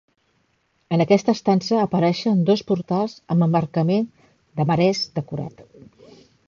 En 0.95 1.03
aquesta 1.03 1.35
estança 1.37 1.77
apareixen 1.81 2.41
dos 2.49 2.65
portals 2.73 3.15
amb 3.35 3.47
emmarcament 3.49 4.11
de 4.61 4.69
marès 4.73 5.07
decorat. 5.21 5.65